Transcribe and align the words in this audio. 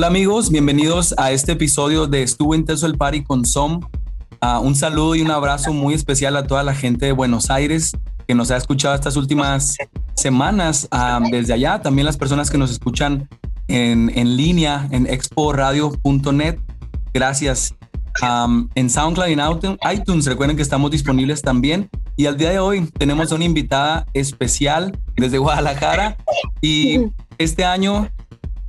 Hola 0.00 0.06
amigos, 0.06 0.50
bienvenidos 0.50 1.14
a 1.18 1.30
este 1.30 1.52
episodio 1.52 2.06
de 2.06 2.22
Estuvo 2.22 2.54
Intenso 2.54 2.86
el 2.86 2.96
Party 2.96 3.22
con 3.22 3.44
Som. 3.44 3.80
Ah, 4.40 4.58
un 4.58 4.74
saludo 4.74 5.14
y 5.14 5.20
un 5.20 5.30
abrazo 5.30 5.74
muy 5.74 5.92
especial 5.92 6.38
a 6.38 6.46
toda 6.46 6.62
la 6.62 6.74
gente 6.74 7.04
de 7.04 7.12
Buenos 7.12 7.50
Aires 7.50 7.92
que 8.26 8.34
nos 8.34 8.50
ha 8.50 8.56
escuchado 8.56 8.94
estas 8.94 9.16
últimas 9.16 9.76
semanas 10.14 10.88
ah, 10.90 11.20
desde 11.30 11.52
allá. 11.52 11.82
También 11.82 12.06
las 12.06 12.16
personas 12.16 12.50
que 12.50 12.56
nos 12.56 12.70
escuchan 12.70 13.28
en, 13.68 14.10
en 14.16 14.38
línea 14.38 14.88
en 14.90 15.06
exporadio.net. 15.06 16.58
Gracias. 17.12 17.74
En 18.74 18.88
SoundCloud 18.88 19.28
y 19.28 19.32
en 19.34 19.40
iTunes- 19.40 20.24
recuerden 20.24 20.56
que 20.56 20.62
estamos 20.62 20.90
disponibles 20.90 21.42
también. 21.42 21.90
Y 22.16 22.24
al 22.24 22.38
día 22.38 22.48
de 22.48 22.58
hoy 22.58 22.86
tenemos 22.98 23.32
una 23.32 23.44
invitada 23.44 24.06
especial 24.14 24.98
desde 25.16 25.36
Guadalajara 25.36 26.16
y 26.62 27.00
este 27.36 27.66
año 27.66 28.08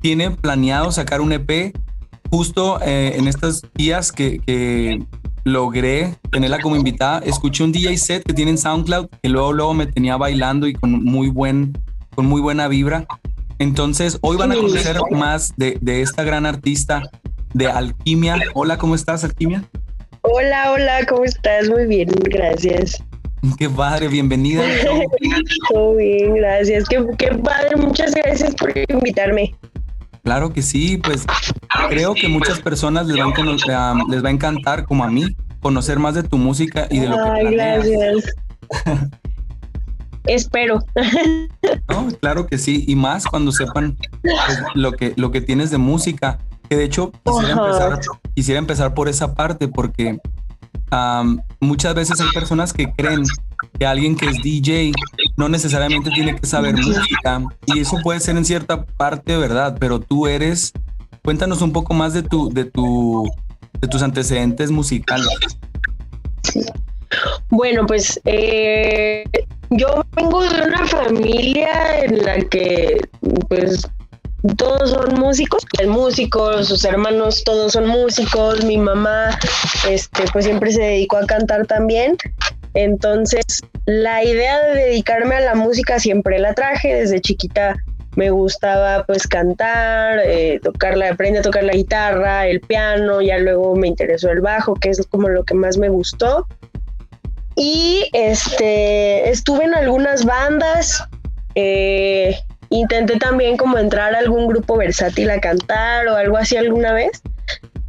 tiene 0.01 0.31
planeado 0.31 0.91
sacar 0.91 1.21
un 1.21 1.31
EP 1.31 1.73
justo 2.29 2.79
eh, 2.81 3.13
en 3.15 3.27
estos 3.27 3.61
días 3.75 4.11
que, 4.11 4.39
que 4.39 5.03
logré 5.43 6.15
tenerla 6.31 6.59
como 6.59 6.75
invitada. 6.75 7.19
Escuché 7.19 7.63
un 7.63 7.71
DJ 7.71 7.97
set 7.97 8.23
que 8.23 8.33
tiene 8.33 8.51
en 8.51 8.57
SoundCloud 8.57 9.07
que 9.21 9.29
luego, 9.29 9.53
luego 9.53 9.73
me 9.73 9.85
tenía 9.85 10.17
bailando 10.17 10.67
y 10.67 10.73
con 10.73 11.03
muy, 11.03 11.29
buen, 11.29 11.77
con 12.15 12.25
muy 12.25 12.41
buena 12.41 12.67
vibra. 12.67 13.05
Entonces, 13.59 14.17
hoy 14.21 14.37
van 14.37 14.51
a 14.51 14.55
conocer 14.55 14.97
más 15.11 15.53
de, 15.55 15.77
de 15.81 16.01
esta 16.01 16.23
gran 16.23 16.47
artista 16.47 17.03
de 17.53 17.67
Alquimia. 17.67 18.39
Hola, 18.55 18.77
¿cómo 18.77 18.95
estás, 18.95 19.23
Alquimia? 19.23 19.63
Hola, 20.21 20.71
hola, 20.71 21.05
¿cómo 21.07 21.25
estás? 21.25 21.69
Muy 21.69 21.85
bien, 21.85 22.09
gracias. 22.23 23.03
Qué 23.57 23.69
padre, 23.69 24.07
bienvenida. 24.07 24.63
Todo 25.69 25.95
bien, 25.95 26.35
gracias. 26.35 26.87
Qué, 26.89 27.03
qué 27.17 27.27
padre, 27.35 27.75
muchas 27.75 28.15
gracias 28.15 28.55
por 28.55 28.73
invitarme. 28.89 29.53
Claro 30.23 30.53
que 30.53 30.61
sí, 30.61 30.97
pues 30.97 31.25
creo 31.89 32.13
que 32.13 32.27
muchas 32.29 32.59
personas 32.59 33.07
les, 33.07 33.17
van 33.17 33.33
a 33.33 33.91
ah, 33.91 33.95
les 34.07 34.23
va 34.23 34.29
a 34.29 34.31
encantar, 34.31 34.85
como 34.85 35.03
a 35.03 35.09
mí, 35.09 35.35
conocer 35.61 35.99
más 35.99 36.13
de 36.13 36.23
tu 36.23 36.37
música 36.37 36.87
y 36.91 36.99
de 36.99 37.09
lo 37.09 37.15
que 37.15 37.29
Ay, 37.29 37.47
planeas. 37.47 37.85
gracias. 37.87 38.35
Espero. 40.25 40.79
No, 41.89 42.07
claro 42.19 42.45
que 42.45 42.57
sí, 42.57 42.85
y 42.87 42.95
más 42.95 43.25
cuando 43.25 43.51
sepan 43.51 43.97
pues, 44.21 44.63
lo 44.75 44.91
que 44.91 45.13
lo 45.17 45.31
que 45.31 45.41
tienes 45.41 45.71
de 45.71 45.77
música. 45.77 46.37
Que 46.69 46.77
de 46.77 46.85
hecho 46.85 47.11
quisiera 47.25 47.53
Ajá. 47.53 47.65
empezar, 47.65 47.99
quisiera 48.33 48.59
empezar 48.59 48.93
por 48.93 49.09
esa 49.09 49.33
parte 49.33 49.67
porque 49.67 50.19
am, 50.91 51.41
muchas 51.59 51.95
veces 51.95 52.21
hay 52.21 52.29
personas 52.33 52.73
que 52.73 52.91
creen 52.93 53.23
que 53.79 53.85
alguien 53.85 54.15
que 54.15 54.27
es 54.27 54.41
DJ 54.41 54.91
no 55.37 55.49
necesariamente 55.49 56.09
tiene 56.11 56.35
que 56.35 56.45
saber 56.45 56.75
música 56.75 57.43
y 57.67 57.79
eso 57.79 57.97
puede 58.03 58.19
ser 58.19 58.37
en 58.37 58.45
cierta 58.45 58.85
parte 58.85 59.37
verdad, 59.37 59.77
pero 59.79 59.99
tú 59.99 60.27
eres. 60.27 60.73
Cuéntanos 61.23 61.61
un 61.61 61.71
poco 61.71 61.93
más 61.93 62.13
de 62.13 62.23
tu 62.23 62.49
de 62.49 62.65
tu 62.65 63.29
de 63.79 63.87
tus 63.87 64.01
antecedentes 64.01 64.71
musicales. 64.71 65.27
Bueno, 67.49 67.85
pues 67.85 68.19
eh, 68.25 69.23
yo 69.69 70.03
vengo 70.15 70.41
de 70.43 70.61
una 70.63 70.85
familia 70.87 72.03
en 72.03 72.23
la 72.23 72.39
que 72.41 73.01
pues 73.49 73.87
todos 74.57 74.89
son 74.89 75.19
músicos, 75.19 75.63
el 75.79 75.87
músico, 75.87 76.63
sus 76.63 76.83
hermanos 76.83 77.43
todos 77.43 77.73
son 77.73 77.87
músicos, 77.87 78.63
mi 78.65 78.77
mamá 78.77 79.37
este 79.87 80.23
pues 80.33 80.45
siempre 80.45 80.71
se 80.71 80.81
dedicó 80.81 81.17
a 81.17 81.25
cantar 81.25 81.67
también. 81.67 82.17
Entonces, 82.73 83.43
la 83.85 84.23
idea 84.23 84.59
de 84.61 84.75
dedicarme 84.85 85.35
a 85.35 85.41
la 85.41 85.55
música 85.55 85.99
siempre 85.99 86.39
la 86.39 86.53
traje 86.53 86.95
desde 86.95 87.21
chiquita. 87.21 87.75
Me 88.15 88.29
gustaba 88.29 89.05
pues 89.05 89.27
cantar, 89.27 90.19
eh, 90.25 90.59
tocar 90.61 90.97
la, 90.97 91.11
aprendí 91.11 91.39
a 91.39 91.41
tocar 91.41 91.63
la 91.63 91.73
guitarra, 91.73 92.47
el 92.47 92.59
piano, 92.59 93.21
ya 93.21 93.37
luego 93.37 93.75
me 93.75 93.87
interesó 93.87 94.29
el 94.31 94.41
bajo, 94.41 94.73
que 94.73 94.89
es 94.89 95.05
como 95.07 95.29
lo 95.29 95.43
que 95.43 95.53
más 95.53 95.77
me 95.77 95.89
gustó. 95.89 96.47
Y 97.55 98.09
este 98.13 99.29
estuve 99.29 99.65
en 99.65 99.75
algunas 99.75 100.25
bandas. 100.25 101.03
eh, 101.55 102.35
intenté 102.71 103.17
también 103.17 103.57
como 103.57 103.77
entrar 103.77 104.15
a 104.15 104.19
algún 104.19 104.47
grupo 104.47 104.77
versátil 104.77 105.29
a 105.29 105.39
cantar 105.39 106.07
o 106.07 106.15
algo 106.15 106.37
así 106.37 106.57
alguna 106.57 106.93
vez. 106.93 107.21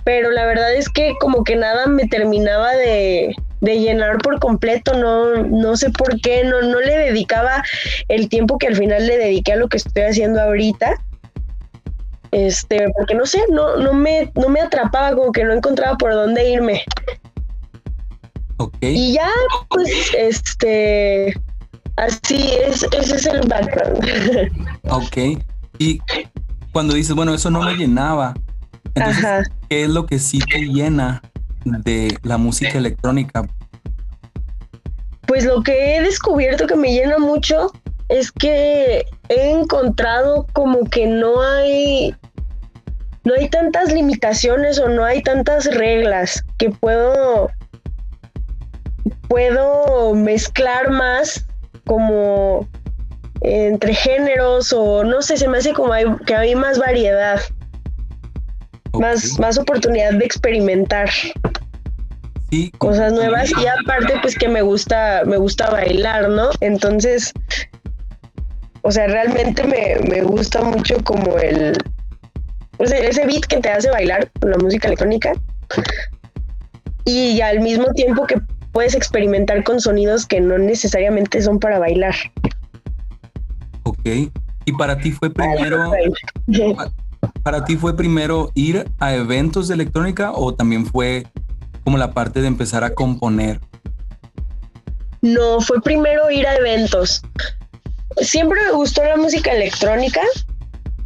Pero 0.05 0.31
la 0.33 0.45
verdad 0.45 0.75
es 0.75 0.89
que 0.89 1.15
como 1.21 1.45
que 1.45 1.57
nada 1.57 1.87
me 1.87 2.09
terminaba 2.09 2.73
de, 2.73 3.35
de 3.61 3.79
llenar 3.79 4.19
por 4.19 4.41
completo. 4.41 4.95
No, 4.95 5.45
no 5.45 5.77
sé 5.77 5.91
por 5.91 6.21
qué. 6.21 6.45
No, 6.45 6.61
no 6.63 6.81
le 6.81 6.99
dedicaba 6.99 7.63
el 8.09 8.29
tiempo 8.29 8.59
que 8.59 8.67
al 8.67 8.77
final 8.77 9.07
le 9.07 9.17
dediqué 9.17 9.53
a 9.53 9.57
lo 9.57 9.69
que 9.69 9.77
estoy 9.77 10.03
haciendo 10.03 10.41
ahorita. 10.41 11.01
Este, 12.33 12.87
porque 12.97 13.15
no 13.15 13.27
sé, 13.27 13.41
no, 13.51 13.77
no 13.77 13.93
me, 13.93 14.33
no 14.35 14.49
me 14.49 14.61
atrapaba, 14.61 15.15
como 15.15 15.33
que 15.33 15.45
no 15.45 15.53
encontraba 15.53 15.97
por 15.97 16.13
dónde 16.13 16.51
irme. 16.51 16.83
Y 18.81 19.13
ya, 19.13 19.29
pues, 19.69 20.13
este, 20.17 21.35
así 21.97 22.53
es, 22.67 22.87
ese 22.93 23.17
es 23.17 23.27
el 23.27 23.47
background. 23.49 24.05
Ok. 24.91 25.43
Y 25.79 26.01
cuando 26.73 26.95
dices, 26.95 27.15
bueno, 27.15 27.35
eso 27.35 27.51
no 27.51 27.63
me 27.63 27.75
llenaba. 27.75 28.35
Entonces, 28.95 29.25
Ajá. 29.25 29.43
¿qué 29.69 29.85
es 29.85 29.89
lo 29.89 30.07
que 30.07 30.19
sí 30.19 30.39
te 30.39 30.61
llena 30.61 31.23
de 31.65 32.17
la 32.23 32.37
música 32.37 32.79
electrónica? 32.79 33.47
Pues 35.27 35.45
lo 35.45 35.63
que 35.63 35.97
he 35.97 36.03
descubierto 36.03 36.67
que 36.67 36.77
me 36.77 36.93
llena 36.93 37.19
mucho 37.19 37.73
es 38.09 38.31
que 38.31 39.05
he 39.29 39.51
encontrado 39.51 40.47
como 40.53 40.85
que 40.85 41.07
no 41.07 41.41
hay, 41.41 42.15
no 43.25 43.35
hay 43.35 43.49
tantas 43.49 43.93
limitaciones 43.93 44.79
o 44.79 44.89
no 44.89 45.05
hay 45.05 45.23
tantas 45.23 45.67
reglas 45.75 46.45
que 46.59 46.71
puedo, 46.71 47.51
puedo 49.29 50.15
mezclar 50.15 50.91
más 50.91 51.47
como 51.87 52.69
entre 53.41 53.95
géneros 53.95 54.73
o 54.73 55.05
no 55.05 55.23
sé, 55.23 55.37
se 55.37 55.49
me 55.49 55.59
hace 55.59 55.73
como 55.73 55.93
hay, 55.93 56.05
que 56.27 56.35
hay 56.35 56.55
más 56.55 56.79
variedad. 56.79 57.41
más, 58.93 59.39
más 59.39 59.59
oportunidad 59.59 60.13
de 60.13 60.25
experimentar 60.25 61.09
Sí, 62.51 62.71
cosas 62.77 63.15
nuevas 63.15 63.51
y 63.51 63.67
aparte 63.67 64.13
pues 64.21 64.37
que 64.37 64.47
me 64.47 64.61
gusta, 64.61 65.23
me 65.25 65.39
gusta 65.39 65.71
bailar, 65.71 66.29
¿no? 66.29 66.51
Entonces, 66.61 67.33
o 68.83 68.91
sea, 68.91 69.07
realmente 69.07 69.65
me, 69.65 69.97
me 70.11 70.21
gusta 70.21 70.61
mucho 70.61 71.03
como 71.03 71.39
el, 71.39 71.79
pues, 72.77 72.93
ese 72.93 73.25
beat 73.25 73.47
que 73.47 73.57
te 73.57 73.71
hace 73.71 73.91
bailar 73.91 74.31
con 74.39 74.51
la 74.51 74.59
música 74.59 74.89
electrónica 74.89 75.33
y 77.07 77.41
al 77.41 77.61
mismo 77.61 77.87
tiempo 77.95 78.27
que 78.27 78.37
puedes 78.73 78.95
experimentar 78.95 79.63
con 79.65 79.81
sonidos 79.81 80.27
que 80.27 80.41
no 80.41 80.59
necesariamente 80.59 81.41
son 81.43 81.59
para 81.59 81.79
bailar. 81.79 82.15
Ok. 83.85 84.31
Y 84.65 84.73
para 84.73 84.99
ti 84.99 85.13
fue 85.13 85.31
primero, 85.31 85.93
para 87.43 87.65
ti 87.65 87.77
fue 87.77 87.97
primero 87.97 88.51
ir 88.55 88.91
a 88.99 89.15
eventos 89.15 89.69
de 89.69 89.75
electrónica 89.75 90.33
o 90.33 90.55
también 90.55 90.87
fue 90.87 91.27
como 91.85 91.99
la 91.99 92.13
parte 92.13 92.41
de 92.41 92.47
empezar 92.47 92.85
a 92.85 92.95
componer. 92.95 93.61
No, 95.21 95.61
fue 95.61 95.81
primero 95.81 96.31
ir 96.31 96.47
a 96.47 96.57
eventos. 96.57 97.23
Siempre 98.17 98.61
me 98.67 98.73
gustó 98.73 99.05
la 99.05 99.17
música 99.17 99.53
electrónica, 99.53 100.21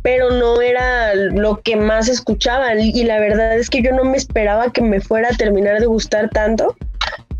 pero 0.03 0.31
no 0.31 0.61
era 0.61 1.15
lo 1.15 1.61
que 1.61 1.77
más 1.77 2.09
escuchaba. 2.09 2.75
Y 2.75 3.05
la 3.05 3.19
verdad 3.21 3.59
es 3.59 3.69
que 3.69 3.83
yo 3.83 3.93
no 3.93 4.05
me 4.05 4.17
esperaba 4.17 4.71
que 4.71 4.83
me 4.83 5.01
fuera 5.01 5.29
a 5.29 5.37
terminar 5.37 5.81
de 5.81 5.87
gustar 5.87 6.31
tanto. 6.31 6.75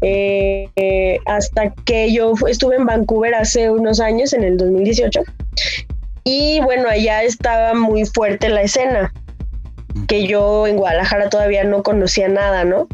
Eh, 0.03 1.19
hasta 1.27 1.73
que 1.85 2.13
yo 2.13 2.35
estuve 2.49 2.77
en 2.77 2.87
Vancouver 2.87 3.35
hace 3.35 3.71
unos 3.71 4.01
años, 4.01 4.33
en 4.33 4.45
el 4.45 4.57
2018. 4.57 5.23
Y 6.25 6.61
bueno, 6.61 6.89
allá 6.89 7.23
estaba 7.23 7.75
muy 7.75 8.05
fuerte 8.05 8.49
la 8.49 8.63
escena, 8.63 9.13
que 10.09 10.27
yo 10.27 10.67
en 10.67 10.77
Guadalajara 10.77 11.29
todavía 11.29 11.65
no 11.65 11.83
conocía 11.83 12.29
nada, 12.29 12.65
¿no? 12.65 12.89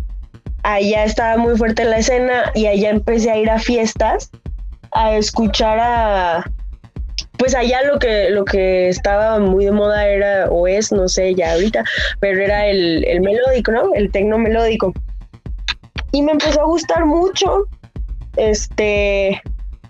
allá 0.62 1.04
estaba 1.04 1.36
muy 1.36 1.56
fuerte 1.56 1.84
la 1.84 1.98
escena 1.98 2.50
y 2.54 2.66
allá 2.66 2.90
empecé 2.90 3.30
a 3.30 3.38
ir 3.38 3.50
a 3.50 3.58
fiestas 3.58 4.30
a 4.92 5.16
escuchar 5.16 5.78
a 5.80 6.44
pues 7.38 7.54
allá 7.54 7.82
lo 7.82 7.98
que, 7.98 8.30
lo 8.30 8.44
que 8.44 8.88
estaba 8.88 9.40
muy 9.40 9.64
de 9.64 9.72
moda 9.72 10.06
era, 10.06 10.48
o 10.48 10.68
es, 10.68 10.92
no 10.92 11.08
sé 11.08 11.34
ya 11.34 11.54
ahorita, 11.54 11.82
pero 12.20 12.40
era 12.40 12.66
el, 12.66 13.04
el 13.04 13.20
melódico, 13.20 13.72
¿no? 13.72 13.92
El 13.94 14.12
tecno 14.12 14.38
melódico. 14.38 14.92
Y 16.12 16.22
me 16.22 16.32
empezó 16.32 16.60
a 16.60 16.64
gustar 16.64 17.06
mucho 17.06 17.66
este 18.36 19.40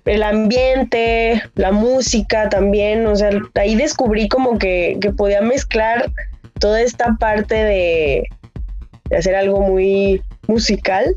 el 0.04 0.22
ambiente, 0.22 1.42
la 1.54 1.70
música 1.70 2.48
también, 2.48 3.06
o 3.06 3.14
sea, 3.14 3.30
ahí 3.54 3.76
descubrí 3.76 4.28
como 4.28 4.58
que, 4.58 4.98
que 5.00 5.12
podía 5.12 5.42
mezclar 5.42 6.10
toda 6.58 6.80
esta 6.80 7.16
parte 7.20 7.54
de, 7.54 8.28
de 9.10 9.16
hacer 9.16 9.36
algo 9.36 9.60
muy 9.60 10.20
musical 10.48 11.14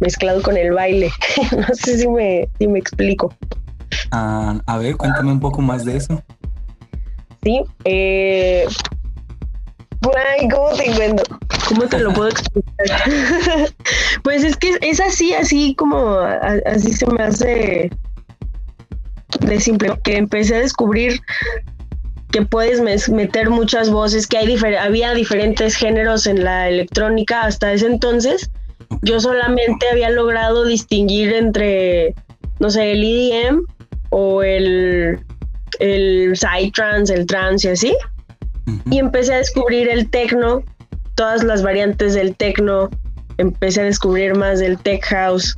mezclado 0.00 0.42
con 0.42 0.56
el 0.56 0.72
baile. 0.72 1.10
no 1.56 1.74
sé 1.74 1.98
si 1.98 2.08
me, 2.08 2.48
si 2.58 2.68
me 2.68 2.78
explico. 2.78 3.34
Ah, 4.10 4.60
a 4.66 4.78
ver, 4.78 4.96
cuéntame 4.96 5.32
un 5.32 5.40
poco 5.40 5.60
más 5.60 5.84
de 5.84 5.96
eso. 5.96 6.22
Sí, 7.42 7.62
eh, 7.84 8.66
ay, 10.02 10.48
¿cómo 10.48 10.70
te 10.70 10.92
cuento? 10.94 11.22
¿Cómo 11.68 11.86
te 11.86 11.98
lo 11.98 12.12
puedo 12.12 12.30
explicar? 12.30 13.02
pues 14.22 14.44
es 14.44 14.56
que 14.56 14.78
es 14.80 15.00
así, 15.00 15.34
así 15.34 15.74
como 15.74 16.18
así 16.66 16.92
se 16.92 17.06
me 17.06 17.22
hace 17.22 17.90
de 19.40 19.60
simple, 19.60 19.98
que 20.02 20.16
empecé 20.16 20.56
a 20.56 20.60
descubrir 20.60 21.20
que 22.30 22.42
puedes 22.42 22.80
meter 23.08 23.50
muchas 23.50 23.90
voces, 23.90 24.26
que 24.26 24.38
hay 24.38 24.56
había 24.78 25.14
diferentes 25.14 25.76
géneros 25.76 26.26
en 26.26 26.44
la 26.44 26.68
electrónica 26.68 27.42
hasta 27.42 27.72
ese 27.72 27.86
entonces. 27.86 28.50
Yo 29.02 29.20
solamente 29.20 29.86
había 29.90 30.10
logrado 30.10 30.64
distinguir 30.64 31.32
entre, 31.32 32.14
no 32.58 32.70
sé, 32.70 32.92
el 32.92 33.04
EDM 33.04 33.64
o 34.10 34.42
el, 34.42 35.20
el 35.78 36.32
psytrance, 36.34 37.12
el 37.14 37.26
trance 37.26 37.68
y 37.68 37.72
así 37.72 37.96
Y 38.90 38.98
empecé 38.98 39.34
a 39.34 39.38
descubrir 39.38 39.88
el 39.88 40.08
techno, 40.10 40.62
todas 41.14 41.42
las 41.42 41.62
variantes 41.62 42.14
del 42.14 42.36
techno, 42.36 42.90
empecé 43.38 43.80
a 43.80 43.84
descubrir 43.84 44.34
más 44.34 44.58
del 44.60 44.78
tech 44.78 45.04
house, 45.06 45.56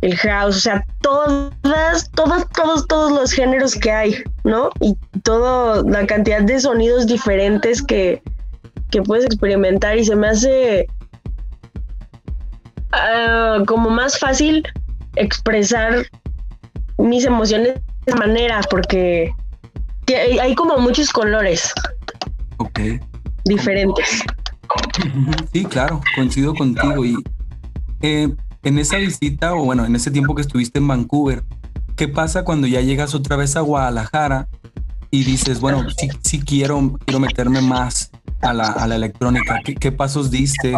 el 0.00 0.16
house, 0.16 0.56
o 0.56 0.60
sea, 0.60 0.84
todas, 1.00 2.10
todas, 2.10 2.50
todos, 2.50 2.86
todos 2.88 3.12
los 3.12 3.32
géneros 3.32 3.74
que 3.74 3.90
hay, 3.90 4.16
¿no? 4.44 4.70
Y 4.80 4.96
toda 5.22 5.82
la 5.84 6.06
cantidad 6.06 6.42
de 6.42 6.60
sonidos 6.60 7.06
diferentes 7.06 7.82
que, 7.82 8.20
que 8.90 9.02
puedes 9.02 9.24
experimentar 9.24 9.96
y 9.96 10.04
se 10.04 10.16
me 10.16 10.28
hace 10.28 10.86
ah, 12.92 13.58
como 13.66 13.90
más 13.90 14.18
fácil 14.18 14.66
expresar 15.16 16.06
mis 16.98 17.24
emociones 17.24 17.74
de 18.06 18.14
manera 18.14 18.60
porque 18.70 19.32
hay 20.40 20.54
como 20.54 20.78
muchos 20.78 21.10
colores 21.10 21.72
Ok. 22.62 22.80
diferentes. 23.44 24.22
Sí, 25.52 25.64
claro, 25.64 26.00
coincido 26.16 26.54
contigo. 26.54 27.04
Y 27.04 27.16
eh, 28.00 28.32
en 28.62 28.78
esa 28.78 28.96
visita, 28.96 29.54
o 29.54 29.64
bueno, 29.64 29.84
en 29.84 29.94
ese 29.96 30.10
tiempo 30.10 30.34
que 30.34 30.42
estuviste 30.42 30.78
en 30.78 30.88
Vancouver, 30.88 31.42
¿qué 31.96 32.08
pasa 32.08 32.44
cuando 32.44 32.66
ya 32.66 32.80
llegas 32.80 33.14
otra 33.14 33.36
vez 33.36 33.56
a 33.56 33.60
Guadalajara 33.60 34.48
y 35.10 35.24
dices, 35.24 35.60
bueno, 35.60 35.84
sí, 35.90 36.08
sí 36.22 36.40
quiero, 36.40 36.98
quiero 37.04 37.20
meterme 37.20 37.60
más 37.60 38.10
a 38.40 38.52
la, 38.52 38.68
a 38.68 38.86
la 38.86 38.96
electrónica? 38.96 39.60
¿Qué, 39.64 39.74
qué 39.74 39.92
pasos 39.92 40.30
diste? 40.30 40.74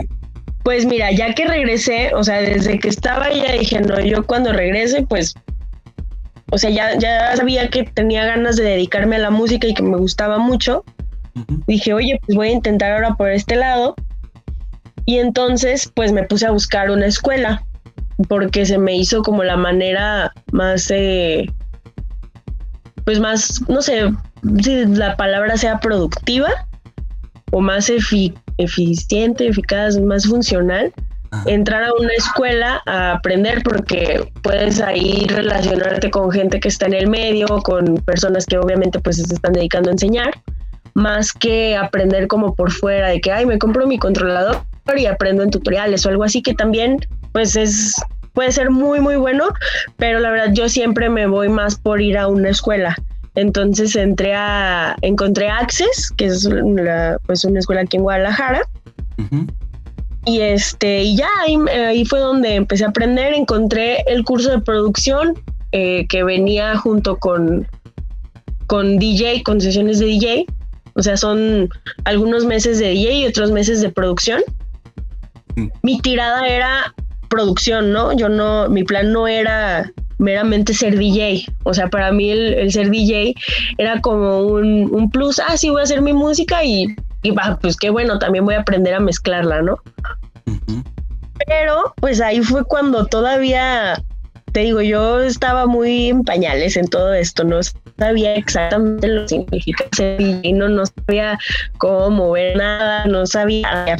Pues 0.65 0.87
mira, 0.87 1.13
ya 1.13 1.35
que 1.35 1.47
regresé, 1.47 2.15
o 2.15 2.25
sea, 2.25 2.41
desde 2.41 2.79
que 2.79 2.89
estaba 2.89 3.31
ya 3.33 3.53
dije, 3.53 3.81
no, 3.81 4.01
yo 4.01 4.27
cuando 4.27 4.53
regrese, 4.53 5.03
pues, 5.03 5.35
o 6.51 6.59
sea, 6.59 6.71
ya, 6.71 6.99
ya 6.99 7.37
sabía 7.37 7.69
que 7.69 7.85
tenía 7.85 8.25
ganas 8.25 8.57
de 8.57 8.65
dedicarme 8.65 9.17
a 9.17 9.21
la 9.21 9.31
música 9.31 9.67
y 9.67 9.75
que 9.75 9.83
me 9.83 9.97
gustaba 9.99 10.39
mucho. 10.39 10.85
Dije, 11.67 11.93
oye, 11.93 12.21
pues 12.25 12.37
voy 12.37 12.49
a 12.49 12.53
intentar 12.53 12.93
ahora 12.93 13.15
por 13.15 13.31
este 13.31 13.57
lado. 13.57 13.95
Y 15.07 15.19
entonces, 15.19 15.91
pues 15.95 16.13
me 16.13 16.23
puse 16.23 16.47
a 16.47 16.51
buscar 16.51 16.91
una 16.91 17.07
escuela, 17.07 17.65
porque 18.29 18.65
se 18.65 18.79
me 18.79 18.97
hizo 18.97 19.23
como 19.23 19.45
la 19.45 19.57
manera 19.57 20.33
más, 20.53 20.91
eh, 20.91 21.47
pues 23.05 23.21
más, 23.21 23.61
no 23.69 23.83
sé 23.83 24.11
si 24.63 24.87
la 24.87 25.17
palabra 25.17 25.57
sea 25.57 25.79
productiva 25.81 26.49
o 27.53 27.61
más 27.61 27.91
efi- 27.91 28.35
eficiente, 28.59 29.49
eficaz, 29.49 29.99
más 29.99 30.27
funcional 30.27 30.93
entrar 31.47 31.83
a 31.83 31.93
una 31.95 32.13
escuela 32.13 32.81
a 32.87 33.13
aprender 33.15 33.63
porque 33.65 34.25
puedes 34.43 34.81
ahí 34.81 35.27
relacionarte 35.29 36.09
con 36.09 36.31
gente 36.31 36.61
que 36.61 36.69
está 36.69 36.87
en 36.87 36.95
el 36.95 37.09
medio, 37.09 37.49
con 37.65 37.97
personas 37.97 38.47
que 38.47 38.57
obviamente 38.57 39.01
pues 39.01 39.17
se 39.17 39.35
están 39.35 39.53
dedicando 39.53 39.91
a 39.91 39.95
enseñar, 39.95 40.31
más 40.95 41.33
que 41.33 41.77
aprender 41.77 42.29
como 42.29 42.55
por 42.55 42.71
fuera 42.71 43.09
de 43.09 43.21
que, 43.21 43.33
ay, 43.33 43.47
me 43.47 43.59
compro 43.59 43.87
mi 43.87 43.99
controlador 43.99 44.63
y 44.97 45.07
aprendo 45.07 45.43
en 45.43 45.51
tutoriales 45.51 46.05
o 46.05 46.11
algo 46.11 46.25
así 46.25 46.43
que 46.43 46.55
también 46.55 46.99
pues 47.33 47.57
es 47.57 47.95
puede 48.33 48.53
ser 48.53 48.71
muy 48.71 49.01
muy 49.01 49.17
bueno, 49.17 49.49
pero 49.97 50.21
la 50.21 50.31
verdad 50.31 50.53
yo 50.53 50.69
siempre 50.69 51.09
me 51.09 51.27
voy 51.27 51.49
más 51.49 51.77
por 51.77 52.01
ir 52.01 52.19
a 52.19 52.29
una 52.29 52.51
escuela. 52.51 52.97
Entonces 53.35 53.97
entré 53.97 54.35
a 54.35 54.97
encontré 55.03 55.49
Access, 55.49 56.13
que 56.17 56.27
es 56.27 56.45
la, 56.45 57.19
pues 57.27 57.45
una 57.45 57.59
escuela 57.59 57.81
aquí 57.83 57.97
en 57.97 58.05
Guadalajara, 58.05 58.63
y 60.27 60.41
este, 60.41 61.03
y 61.03 61.17
ya 61.17 61.29
ahí, 61.43 61.57
ahí 61.69 62.05
fue 62.05 62.21
donde 62.21 62.55
empecé 62.55 62.85
a 62.85 62.89
aprender. 62.89 63.35
Encontré 63.35 64.03
el 64.07 64.25
curso 64.25 64.51
de 64.51 64.61
producción 64.61 65.35
eh, 65.73 66.07
que 66.09 66.25
venía 66.25 66.77
junto 66.77 67.17
con, 67.17 67.67
con 68.67 68.99
DJ, 68.99 69.43
con 69.43 69.61
sesiones 69.61 69.99
de 69.99 70.07
DJ. 70.07 70.47
O 70.95 71.03
sea, 71.03 71.17
son 71.17 71.69
algunos 72.05 72.45
meses 72.45 72.79
de 72.79 72.91
DJ 72.91 73.13
y 73.15 73.27
otros 73.27 73.51
meses 73.51 73.81
de 73.81 73.91
producción. 73.91 74.43
Sí. 75.57 75.71
Mi 75.83 76.01
tirada 76.01 76.47
era 76.47 76.95
producción, 77.29 77.93
¿no? 77.93 78.13
Yo 78.13 78.29
no, 78.29 78.69
mi 78.69 78.85
plan 78.85 79.13
no 79.13 79.27
era 79.27 79.91
meramente 80.19 80.75
ser 80.75 80.99
DJ. 80.99 81.47
O 81.65 81.75
sea, 81.75 81.89
para 81.89 82.13
mí 82.13 82.31
el, 82.31 82.55
el 82.55 82.73
ser 82.73 82.91
DJ 82.91 83.35
era 83.79 84.01
como 84.01 84.41
un, 84.41 84.95
un 84.95 85.11
plus. 85.11 85.41
Ah, 85.41 85.57
sí, 85.57 85.71
voy 85.71 85.81
a 85.81 85.85
hacer 85.85 86.03
mi 86.03 86.13
música 86.13 86.65
y, 86.65 86.87
y 87.23 87.31
va, 87.31 87.59
pues 87.61 87.77
qué 87.77 87.91
bueno, 87.91 88.19
también 88.19 88.45
voy 88.45 88.55
a 88.55 88.61
aprender 88.61 88.95
a 88.95 89.01
mezclarla, 89.01 89.63
¿no? 89.63 89.79
Pero 91.47 91.95
pues 91.97 92.21
ahí 92.21 92.43
fue 92.43 92.65
cuando 92.65 93.07
todavía, 93.07 94.03
te 94.55 94.61
digo, 94.61 94.81
yo 94.83 95.19
estaba 95.19 95.67
muy 95.67 96.11
en 96.11 96.23
pañales 96.23 96.77
en 96.77 96.87
todo 96.87 97.13
esto, 97.13 97.43
no 97.43 97.59
sabía 97.99 98.37
exactamente 98.37 99.09
lo 99.09 99.23
que 99.23 99.29
significa 99.29 99.85
ser 99.91 100.17
DJ, 100.17 100.53
no, 100.53 100.87
sabía 100.87 101.37
cómo 101.79 102.11
mover 102.11 102.57
nada, 102.57 103.05
no 103.07 103.27
sabía. 103.27 103.97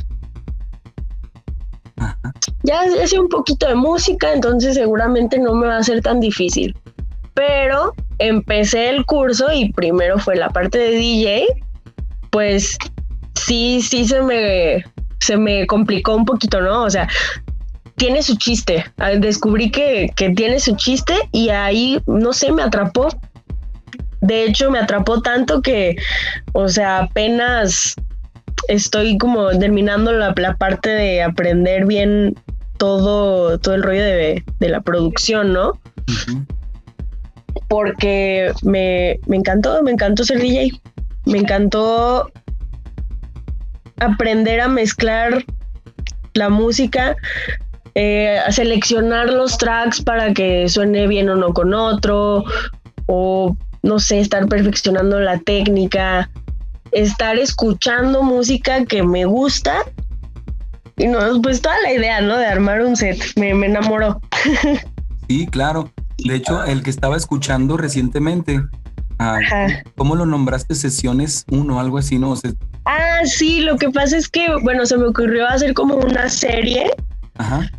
Ya 2.63 2.83
hacía 3.03 3.21
un 3.21 3.29
poquito 3.29 3.67
de 3.67 3.75
música, 3.75 4.33
entonces 4.33 4.75
seguramente 4.75 5.41
no 5.41 5.55
me 5.55 5.67
va 5.67 5.79
a 5.79 5.83
ser 5.83 6.01
tan 6.03 6.21
difícil. 6.21 6.73
Pero 7.35 7.93
empecé 8.21 8.91
el 8.91 9.05
curso 9.07 9.53
y 9.53 9.73
primero 9.73 10.21
fue 10.21 10.37
la 10.37 10.51
parte 10.51 10.79
de 10.79 10.91
DJ, 10.91 11.47
pues 12.31 12.79
sí, 13.35 13.83
sí 13.83 14.07
se 14.07 14.23
me, 14.23 14.85
se 15.19 15.37
me 15.37 15.67
complicó 15.67 16.15
un 16.15 16.25
poquito, 16.25 16.61
¿no? 16.61 16.85
O 16.85 16.91
sea, 16.91 17.09
tiene 17.97 18.23
su 18.23 18.37
chiste. 18.37 18.85
Ah, 18.99 19.11
Descubrí 19.11 19.71
que, 19.71 20.11
que 20.17 20.31
tiene 20.31 20.61
su 20.61 20.77
chiste 20.77 21.15
y 21.33 21.51
ahí, 21.51 22.01
no 22.07 22.33
sé, 22.33 22.53
me 22.53 22.63
atrapó. 22.63 23.09
De 24.21 24.45
hecho, 24.45 24.71
me 24.71 24.79
atrapó 24.79 25.21
tanto 25.21 25.61
que, 25.61 25.97
o 26.53 26.69
sea, 26.69 27.01
apenas 27.01 27.95
estoy 28.69 29.19
como 29.19 29.51
terminando 29.59 30.13
la, 30.13 30.33
la 30.37 30.57
parte 30.57 30.89
de 30.91 31.23
aprender 31.23 31.87
bien 31.87 32.35
todo, 32.79 33.59
todo 33.59 33.75
el 33.75 33.83
rollo 33.83 34.03
de, 34.03 34.43
de 34.59 34.69
la 34.69 34.81
producción, 34.81 35.53
¿no? 35.53 35.79
Porque 37.69 38.53
me, 38.63 39.21
me 39.27 39.37
encantó, 39.37 39.83
me 39.83 39.91
encantó 39.91 40.25
ser 40.25 40.41
DJ. 40.41 40.73
Me 41.27 41.39
encantó 41.39 42.31
aprender 44.01 44.61
a 44.61 44.69
mezclar 44.69 45.45
la 46.35 46.49
música, 46.49 47.17
eh, 47.95 48.41
seleccionar 48.51 49.31
los 49.31 49.59
tracks 49.59 50.03
para 50.03 50.33
que 50.33 50.69
suene 50.69 51.07
bien 51.07 51.31
uno 51.31 51.53
con 51.53 51.75
otro, 51.75 52.45
o 53.07 53.57
no 53.83 53.99
sé, 53.99 54.21
estar 54.21 54.47
perfeccionando 54.49 55.21
la 55.21 55.39
técnica, 55.39 56.31
estar 56.93 57.39
escuchando 57.39 58.23
música 58.23 58.85
que 58.85 59.03
me 59.03 59.25
gusta. 59.25 59.85
Y 60.97 61.07
no, 61.07 61.19
pues 61.43 61.61
toda 61.61 61.81
la 61.83 61.93
idea, 61.93 62.21
¿no? 62.21 62.37
De 62.37 62.47
armar 62.47 62.83
un 62.83 62.97
set, 62.97 63.21
me, 63.37 63.55
me 63.55 63.67
enamoró. 63.67 64.21
Sí, 65.27 65.47
claro. 65.47 65.91
De 66.19 66.35
hecho, 66.35 66.63
el 66.65 66.83
que 66.83 66.91
estaba 66.91 67.17
escuchando 67.17 67.79
recientemente, 67.79 68.61
ah. 69.19 69.39
¿cómo 69.97 70.17
lo 70.17 70.27
nombraste? 70.27 70.75
Sesiones 70.75 71.47
1, 71.51 71.81
algo 71.81 71.97
así, 71.97 72.19
¿no? 72.19 72.33
O 72.33 72.37
sea, 72.37 72.53
Ah, 72.85 73.21
sí, 73.25 73.61
lo 73.61 73.79
que 73.79 73.89
pasa 73.89 74.19
es 74.19 74.29
que, 74.29 74.47
bueno, 74.63 74.85
se 74.85 74.99
me 74.99 75.07
ocurrió 75.07 75.49
hacer 75.49 75.73
como 75.73 75.95
una 75.95 76.29
serie 76.29 76.91
ajá, 77.39 77.71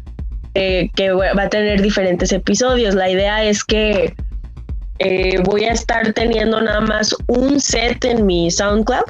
eh, 0.55 0.89
que 0.95 1.11
va 1.11 1.41
a 1.41 1.49
tener 1.49 1.81
diferentes 1.81 2.31
episodios. 2.31 2.95
La 2.95 3.09
idea 3.09 3.43
es 3.43 3.63
que 3.63 4.15
eh, 4.99 5.39
voy 5.43 5.65
a 5.65 5.73
estar 5.73 6.13
teniendo 6.13 6.61
nada 6.61 6.79
más 6.79 7.13
un 7.27 7.59
set 7.59 8.05
en 8.05 8.25
mi 8.25 8.49
SoundCloud. 8.49 9.03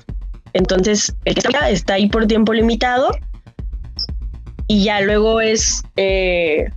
Entonces, 0.54 1.16
el 1.26 1.36
que 1.36 1.42
está, 1.42 1.70
está 1.70 1.94
ahí 1.94 2.10
por 2.10 2.26
tiempo 2.26 2.52
limitado. 2.52 3.12
Y 4.68 4.86
ya 4.86 5.02
luego 5.02 5.40
es, 5.40 5.84
eh, 5.98 6.68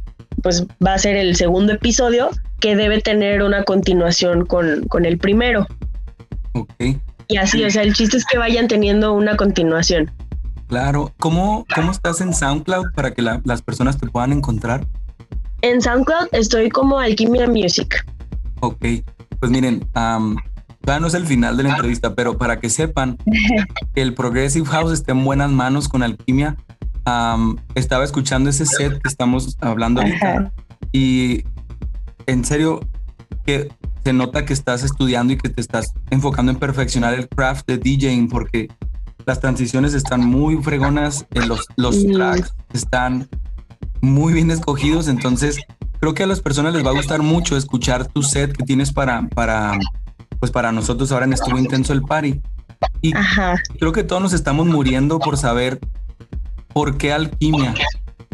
pues 0.43 0.67
va 0.85 0.95
a 0.95 0.99
ser 0.99 1.17
el 1.17 1.35
segundo 1.37 1.73
episodio 1.73 2.29
que 2.61 2.77
debe 2.77 3.01
tener 3.01 3.43
una 3.43 3.65
continuación 3.65 4.45
con, 4.45 4.87
con 4.89 5.07
el 5.07 5.17
primero. 5.17 5.67
Ok. 6.53 6.75
Y 7.29 7.37
así, 7.39 7.65
o 7.65 7.71
sea, 7.71 7.83
el 7.83 7.95
chiste 7.95 8.19
es 8.19 8.27
que 8.27 8.37
vayan 8.37 8.69
teniendo 8.69 9.15
una 9.15 9.37
continuación. 9.37 10.11
Claro. 10.69 11.13
¿Cómo, 11.19 11.67
cómo 11.75 11.91
estás 11.91 12.21
en 12.21 12.33
SoundCloud 12.35 12.93
para 12.95 13.13
que 13.15 13.23
la- 13.23 13.41
las 13.45 13.63
personas 13.63 13.99
te 13.99 14.07
puedan 14.07 14.33
encontrar? 14.33 14.87
En 15.63 15.81
SoundCloud 15.83 16.29
estoy 16.33 16.69
como 16.69 16.99
Alquimia 16.99 17.49
Music. 17.49 18.05
Ok. 18.61 18.85
Pues 19.41 19.51
miren, 19.51 19.87
am, 19.95 20.37
todavía 20.83 21.01
no 21.01 21.07
es 21.07 21.15
el 21.15 21.27
final 21.27 21.57
de 21.57 21.63
la 21.65 21.71
entrevista, 21.71 22.15
pero 22.15 22.37
para 22.39 22.61
que 22.61 22.69
sepan 22.71 23.17
que 23.95 24.03
el 24.03 24.15
Progressive 24.15 24.67
House 24.67 24.93
está 24.93 25.13
en 25.13 25.25
buenas 25.25 25.51
manos 25.51 25.89
con 25.89 26.03
Alquimia. 26.03 26.57
estaba 27.75 28.05
escuchando 28.05 28.51
ese 28.51 28.67
set 28.67 29.01
que 29.01 29.09
estamos 29.09 29.57
hablando 29.61 30.01
ahorita 30.03 30.31
Ajá. 30.31 30.53
y 30.93 31.45
en 32.27 32.45
serio 32.45 32.81
que 33.47 33.69
se 34.05 34.13
nota 34.13 34.45
que 34.45 34.53
estás 34.53 34.83
estudiando 34.85 35.33
y 35.33 35.39
que 35.39 35.49
te 35.49 35.61
estás 35.61 35.93
enfocando 36.11 36.53
en 36.53 36.59
perfeccionar 36.59 37.15
el 37.15 37.27
craft 37.29 37.67
de 37.67 37.79
DJing 37.79 38.29
porque 38.29 38.69
las 39.29 39.41
transiciones 39.41 39.93
están 39.93 40.25
muy 40.25 40.57
fregonas, 40.63 41.27
eh, 41.35 41.45
los, 41.47 41.67
los 41.77 42.03
tracks 42.03 42.55
están 42.73 43.29
muy 44.01 44.33
bien 44.33 44.51
escogidos, 44.51 45.07
entonces 45.07 45.59
creo 46.01 46.15
que 46.15 46.23
a 46.23 46.27
las 46.27 46.41
personas 46.41 46.73
les 46.73 46.83
va 46.85 46.93
a 46.93 46.95
gustar 46.95 47.21
mucho 47.21 47.55
escuchar 47.59 48.07
tu 48.07 48.23
set 48.23 48.57
que 48.57 48.65
tienes 48.65 48.91
para, 48.91 49.29
para, 49.29 49.79
pues 50.41 50.51
para 50.51 50.73
nosotros 50.73 51.13
ahora 51.13 51.27
en 51.27 51.35
Estuvo 51.35 51.59
Intenso 51.59 51.93
el 51.93 52.01
Party. 52.01 52.41
Y 53.03 53.15
Ajá. 53.15 53.57
creo 53.79 53.93
que 53.93 54.03
todos 54.03 54.23
nos 54.23 54.33
estamos 54.33 54.67
muriendo 54.67 55.19
por 55.19 55.37
saber 55.37 55.79
por 56.73 56.97
qué 56.97 57.13
alquimia. 57.13 57.75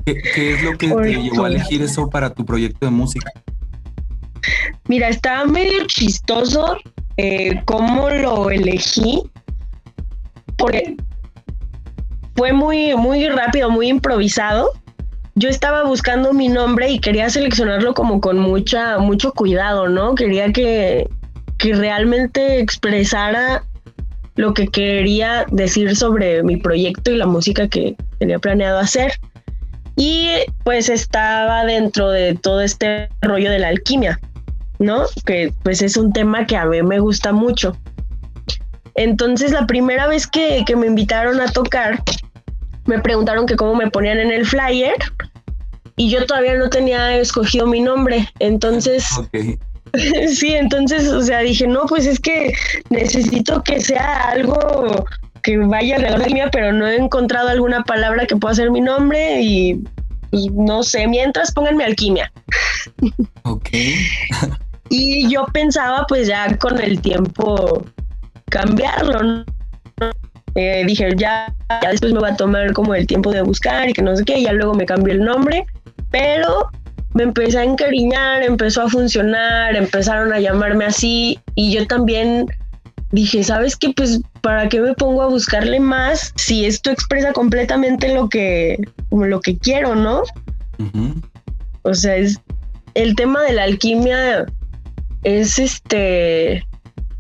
¿Qué, 0.06 0.14
qué 0.14 0.54
es 0.54 0.62
lo 0.62 0.78
que 0.78 0.90
¿Por 0.90 1.02
te 1.02 1.22
llevó 1.22 1.44
a 1.44 1.48
elegir 1.48 1.82
eso 1.82 2.08
para 2.08 2.32
tu 2.32 2.44
proyecto 2.46 2.86
de 2.86 2.92
música? 2.92 3.32
Mira, 4.86 5.08
estaba 5.08 5.44
medio 5.44 5.86
chistoso 5.86 6.76
eh, 7.16 7.62
cómo 7.64 8.10
lo 8.10 8.50
elegí, 8.50 9.22
porque 10.56 10.96
fue 12.37 12.52
muy, 12.52 12.94
muy 12.96 13.28
rápido, 13.28 13.70
muy 13.70 13.88
improvisado. 13.88 14.70
Yo 15.34 15.49
estaba 15.49 15.84
buscando 15.84 16.32
mi 16.32 16.49
nombre 16.49 16.90
y 16.90 16.99
quería 16.99 17.28
seleccionarlo 17.28 17.94
como 17.94 18.20
con 18.20 18.38
mucha, 18.38 18.99
mucho 18.99 19.32
cuidado, 19.32 19.88
¿no? 19.88 20.14
Quería 20.14 20.52
que, 20.52 21.08
que 21.58 21.75
realmente 21.75 22.61
expresara 22.61 23.64
lo 24.37 24.54
que 24.54 24.68
quería 24.68 25.46
decir 25.50 25.94
sobre 25.96 26.42
mi 26.42 26.56
proyecto 26.56 27.11
y 27.11 27.16
la 27.16 27.26
música 27.26 27.68
que 27.68 27.96
tenía 28.18 28.38
planeado 28.38 28.78
hacer. 28.78 29.12
Y 29.96 30.28
pues 30.64 30.88
estaba 30.88 31.64
dentro 31.64 32.11
de 32.11 32.34
todo 32.34 32.61
este 32.61 33.08
rollo 33.23 33.50
de 33.50 33.58
la 33.61 33.68
alquimia. 33.68 34.20
¿no? 34.78 35.04
Que 35.25 35.52
pues 35.62 35.82
es 35.82 35.96
un 35.96 36.12
tema 36.12 36.46
que 36.46 36.56
a 36.56 36.66
mí 36.66 36.82
me 36.82 36.99
gusta 36.99 37.32
mucho. 37.32 37.76
Entonces 38.94 39.50
la 39.50 39.66
primera 39.66 40.06
vez 40.06 40.26
que, 40.26 40.64
que 40.66 40.76
me 40.76 40.86
invitaron 40.86 41.40
a 41.40 41.50
tocar, 41.50 42.02
me 42.86 42.98
preguntaron 43.00 43.46
que 43.46 43.56
cómo 43.56 43.74
me 43.74 43.90
ponían 43.90 44.18
en 44.18 44.30
el 44.30 44.46
flyer 44.46 44.94
y 45.96 46.10
yo 46.10 46.26
todavía 46.26 46.54
no 46.56 46.70
tenía 46.70 47.16
escogido 47.16 47.66
mi 47.66 47.80
nombre. 47.80 48.28
Entonces, 48.38 49.06
sí, 50.28 50.54
entonces, 50.54 51.08
o 51.08 51.22
sea, 51.22 51.40
dije, 51.40 51.66
no, 51.66 51.86
pues 51.86 52.06
es 52.06 52.18
que 52.18 52.54
necesito 52.90 53.62
que 53.62 53.80
sea 53.80 54.30
algo 54.30 55.06
que 55.42 55.58
vaya 55.58 55.96
alrededor 55.96 56.18
de 56.18 56.18
la 56.18 56.24
alquimia, 56.24 56.50
pero 56.50 56.72
no 56.72 56.86
he 56.86 56.96
encontrado 56.96 57.48
alguna 57.48 57.84
palabra 57.84 58.26
que 58.26 58.36
pueda 58.36 58.54
ser 58.54 58.70
mi 58.70 58.80
nombre 58.80 59.42
y 59.42 59.74
pues, 60.30 60.46
no 60.52 60.82
sé, 60.82 61.06
mientras 61.06 61.52
pónganme 61.52 61.84
alquimia. 61.84 62.32
Ok. 63.42 63.68
Y 64.90 65.28
yo 65.30 65.46
pensaba 65.46 66.04
pues 66.06 66.28
ya 66.28 66.58
con 66.58 66.78
el 66.78 67.00
tiempo 67.00 67.84
cambiarlo, 68.54 69.23
¿no? 69.23 69.44
Eh, 70.54 70.84
dije, 70.87 71.11
ya, 71.16 71.52
ya 71.82 71.90
después 71.90 72.12
me 72.12 72.20
va 72.20 72.28
a 72.28 72.37
tomar 72.37 72.73
como 72.73 72.94
el 72.94 73.06
tiempo 73.08 73.32
de 73.32 73.42
buscar 73.42 73.88
y 73.90 73.92
que 73.92 74.02
no 74.02 74.14
sé 74.14 74.25
qué, 74.25 74.40
ya 74.40 74.52
luego 74.52 74.75
me 74.75 74.87
cambié 74.87 75.14
el 75.14 75.25
nombre, 75.25 75.66
pero 76.12 76.70
me 77.14 77.25
empecé 77.25 77.58
a 77.58 77.64
encariñar, 77.64 78.44
empezó 78.44 78.82
a 78.82 78.88
funcionar, 78.88 79.75
empezaron 79.75 80.32
a 80.32 80.38
llamarme 80.38 80.84
así 80.84 81.40
y 81.56 81.73
yo 81.73 81.84
también 81.88 82.46
dije, 83.11 83.42
¿sabes 83.42 83.75
qué? 83.76 83.92
Pues 83.96 84.20
para 84.42 84.68
qué 84.68 84.80
me 84.80 84.94
pongo 84.94 85.23
a 85.23 85.28
buscarle 85.28 85.80
más 85.80 86.32
si 86.37 86.64
esto 86.64 86.92
expresa 86.92 87.32
completamente 87.32 88.14
lo 88.14 88.28
que, 88.28 88.78
como 89.11 89.26
lo 89.26 89.40
que 89.40 89.58
quiero, 89.58 89.96
¿no? 89.96 90.23
O 91.82 91.94
sea, 91.94 92.14
es 92.14 92.40
el 92.94 93.16
tema 93.16 93.42
de 93.42 93.54
la 93.54 93.64
alquimia 93.64 94.46
es 95.25 95.58
este 95.58 96.64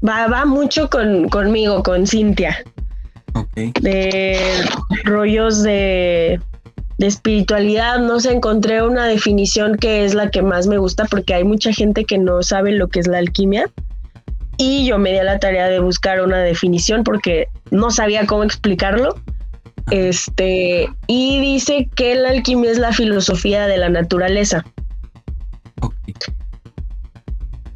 va, 0.06 0.26
va 0.26 0.44
mucho 0.44 0.88
con, 0.90 1.28
conmigo, 1.28 1.82
con 1.82 2.06
Cintia, 2.06 2.62
de 3.54 4.38
rollos 5.04 5.62
de, 5.62 6.40
de 6.98 7.06
espiritualidad. 7.06 7.98
No 7.98 8.20
sé, 8.20 8.32
encontré 8.32 8.82
una 8.82 9.06
definición 9.06 9.76
que 9.76 10.04
es 10.04 10.14
la 10.14 10.30
que 10.30 10.42
más 10.42 10.66
me 10.66 10.78
gusta 10.78 11.06
porque 11.06 11.34
hay 11.34 11.44
mucha 11.44 11.72
gente 11.72 12.04
que 12.04 12.18
no 12.18 12.42
sabe 12.42 12.72
lo 12.72 12.88
que 12.88 13.00
es 13.00 13.06
la 13.06 13.18
alquimia. 13.18 13.70
Y 14.56 14.86
yo 14.86 14.98
me 14.98 15.10
di 15.10 15.18
a 15.18 15.24
la 15.24 15.40
tarea 15.40 15.68
de 15.68 15.80
buscar 15.80 16.20
una 16.20 16.38
definición 16.38 17.02
porque 17.02 17.48
no 17.70 17.90
sabía 17.90 18.26
cómo 18.26 18.44
explicarlo. 18.44 19.16
Este, 19.90 20.88
y 21.08 21.40
dice 21.40 21.88
que 21.94 22.14
la 22.14 22.30
alquimia 22.30 22.70
es 22.70 22.78
la 22.78 22.92
filosofía 22.92 23.66
de 23.66 23.78
la 23.78 23.88
naturaleza. 23.88 24.64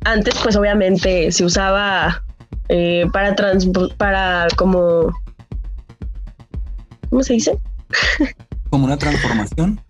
Antes 0.04 0.34
pues 0.42 0.56
obviamente 0.56 1.30
se 1.32 1.44
usaba 1.44 2.22
eh, 2.68 3.06
para 3.12 3.34
trans 3.34 3.68
para 3.96 4.46
como 4.56 5.12
¿cómo 7.10 7.22
se 7.22 7.34
dice? 7.34 7.58
Como 8.70 8.84
una 8.84 8.98
transformación. 8.98 9.80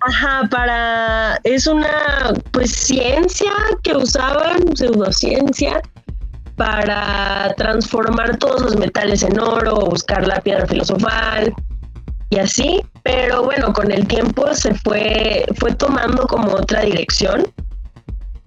Ajá, 0.00 0.48
para 0.50 1.40
es 1.44 1.66
una 1.66 2.32
pues 2.52 2.72
ciencia 2.72 3.52
que 3.82 3.96
usaban, 3.96 4.76
pseudociencia 4.76 5.80
para 6.56 7.54
transformar 7.56 8.36
todos 8.36 8.62
los 8.62 8.76
metales 8.76 9.22
en 9.22 9.38
oro, 9.38 9.86
buscar 9.86 10.26
la 10.26 10.40
piedra 10.40 10.66
filosofal 10.66 11.54
y 12.30 12.38
así, 12.38 12.82
pero 13.02 13.44
bueno, 13.44 13.72
con 13.72 13.90
el 13.90 14.06
tiempo 14.06 14.52
se 14.54 14.74
fue 14.74 15.46
fue 15.58 15.74
tomando 15.74 16.26
como 16.26 16.52
otra 16.52 16.82
dirección. 16.82 17.46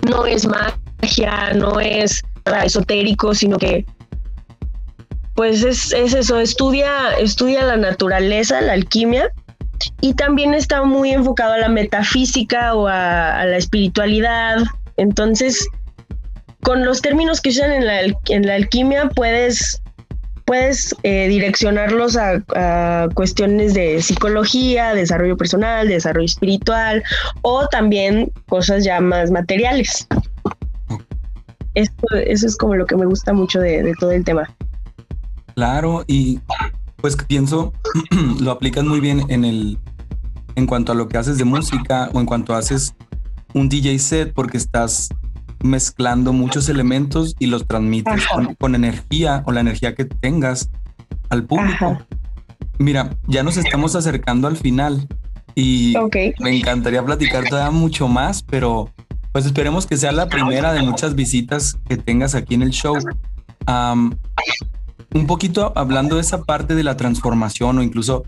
No 0.10 0.26
es 0.26 0.46
no 1.56 1.80
es 1.80 2.24
esotérico, 2.64 3.34
sino 3.34 3.58
que 3.58 3.86
pues 5.36 5.64
es, 5.64 5.94
es 5.94 6.16
eso, 6.16 6.40
estudia, 6.40 7.12
estudia 7.20 7.64
la 7.64 7.78
naturaleza, 7.78 8.60
la 8.60 8.74
alquimia, 8.74 9.32
y 10.02 10.16
también 10.16 10.56
está 10.56 10.84
muy 10.84 11.12
enfocado 11.12 11.54
a 11.54 11.60
la 11.60 11.70
metafísica 11.70 12.74
o 12.74 12.88
a, 12.88 13.46
la 13.46 13.58
espiritualidad. 13.58 14.58
Entonces, 14.98 15.68
con 16.64 16.84
los 16.86 17.04
términos 17.04 17.40
que 17.40 17.50
usan 17.50 17.72
en 17.72 17.86
la, 17.86 18.02
en 18.30 18.48
la 18.48 18.56
alquimia, 18.56 19.10
puedes, 19.10 19.80
puedes 20.46 20.96
eh, 21.04 21.28
direccionarlos 21.28 22.18
a, 22.18 22.44
a 22.56 23.08
cuestiones 23.14 23.76
de 23.76 24.02
psicología, 24.02 24.96
desarrollo 24.96 25.38
personal, 25.38 25.88
desarrollo 25.88 26.26
espiritual, 26.26 27.04
o 27.44 27.68
también 27.68 28.32
cosas 28.50 28.84
ya 28.84 29.00
más 29.00 29.30
materiales. 29.30 30.08
Eso, 31.78 31.92
eso 32.26 32.48
es 32.48 32.58
como 32.58 32.76
lo 32.76 32.88
que 32.88 32.96
me 32.96 33.06
gusta 33.06 33.34
mucho 33.34 33.60
de, 33.60 33.84
de 33.84 33.94
todo 34.00 34.10
el 34.12 34.24
tema. 34.24 34.50
Claro, 35.54 36.04
y 36.08 36.40
pues 36.96 37.16
pienso, 37.16 37.72
lo 38.40 38.50
aplicas 38.50 38.84
muy 38.84 39.00
bien 39.00 39.26
en 39.30 39.46
el, 39.46 39.78
en 40.56 40.66
cuanto 40.66 40.92
a 40.92 40.96
lo 40.96 41.08
que 41.08 41.20
haces 41.20 41.38
de 41.38 41.46
música 41.46 42.10
o 42.14 42.20
en 42.20 42.26
cuanto 42.26 42.56
haces 42.56 42.96
un 43.54 43.70
DJ 43.70 44.00
set, 44.00 44.34
porque 44.34 44.58
estás 44.58 45.10
mezclando 45.64 46.34
muchos 46.34 46.68
elementos 46.68 47.36
y 47.38 47.46
los 47.46 47.68
transmites 47.68 48.26
con, 48.28 48.56
con 48.56 48.74
energía 48.74 49.44
o 49.46 49.52
la 49.52 49.60
energía 49.60 49.94
que 49.94 50.06
tengas 50.06 50.72
al 51.30 51.46
público. 51.46 51.86
Ajá. 51.86 52.08
Mira, 52.80 53.16
ya 53.28 53.44
nos 53.44 53.58
estamos 53.58 53.96
acercando 53.96 54.48
al 54.48 54.58
final 54.58 55.08
y 55.54 55.94
me 56.40 56.58
encantaría 56.58 57.06
platicar 57.06 57.44
todavía 57.48 57.70
mucho 57.70 58.08
más, 58.08 58.42
pero 58.42 58.90
pues 59.38 59.46
esperemos 59.46 59.86
que 59.86 59.98
sea 59.98 60.12
la 60.12 60.30
primera 60.30 60.74
de 60.74 60.82
muchas 60.82 61.14
visitas 61.14 61.78
que 61.88 61.96
tengas 61.96 62.34
aquí 62.34 62.56
en 62.56 62.64
el 62.64 62.72
show. 62.72 62.98
Un 63.68 65.28
poquito 65.28 65.74
hablando 65.76 66.16
de 66.16 66.22
esa 66.22 66.42
parte 66.42 66.74
de 66.74 66.84
la 66.84 66.98
transformación 66.98 67.78
o 67.78 67.84
incluso 67.84 68.24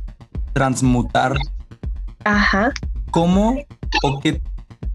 transmutar, 0.53 1.35
Ajá. 2.25 2.71
¿cómo 3.09 3.57
o 4.03 4.19
qué, 4.19 4.43